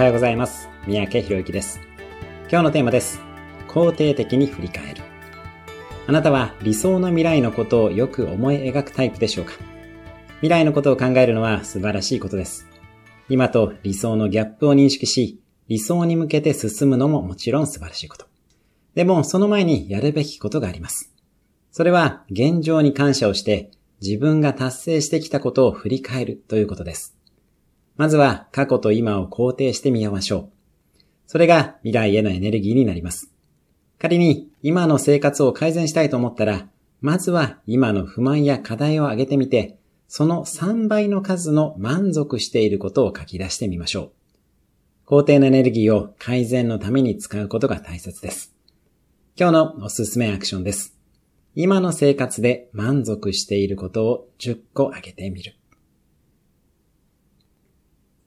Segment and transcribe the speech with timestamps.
[0.00, 0.70] おはようございます。
[0.86, 1.78] 三宅博之です。
[2.50, 3.20] 今日のテーマです。
[3.68, 5.02] 肯定的に振り返る。
[6.06, 9.52] あなたは理想の未来のことをよく思い描くタイプでしょうか？
[10.36, 12.66] 未来のことを考えるのは素晴らしいことです。
[13.28, 18.24] 今と理想のギャップを認識し、理想に向けて進むのももちろん素晴らしいこと。
[18.94, 21.12] でも、その前にやるべきことがあります。
[21.72, 23.70] それは、現状に感謝をして、
[24.00, 27.18] 自分が達成してきたことを振り返るということです。
[28.00, 30.50] まずは過去と今を肯定してみましょう。
[31.26, 33.30] それが未来へのエネルギーになります。
[33.98, 36.66] 仮に今の生活を改善したいと思ったら、
[37.02, 39.76] まずは今の不満や課題を挙げてみて、
[40.08, 44.12] その3倍の数の満足していることを書き出してみましょ
[45.06, 45.16] う。
[45.18, 48.54] 肯定のエネルギーを改善のために使うことが大切です。
[49.38, 50.96] 今日のおすすめアクションです。
[51.54, 55.59] 今の生活で満足していることを10個挙げてみる。